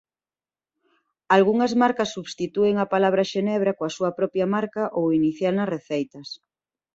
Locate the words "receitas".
5.75-6.27